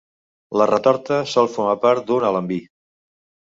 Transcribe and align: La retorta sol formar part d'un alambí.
La 0.61 0.65
retorta 0.71 1.19
sol 1.35 1.51
formar 1.57 1.77
part 1.85 2.09
d'un 2.11 2.27
alambí. 2.33 2.61